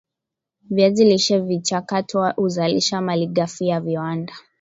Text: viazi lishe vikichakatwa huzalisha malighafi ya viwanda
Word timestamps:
viazi 0.69 1.05
lishe 1.05 1.39
vikichakatwa 1.39 2.31
huzalisha 2.31 3.01
malighafi 3.01 3.67
ya 3.67 3.81
viwanda 3.81 4.33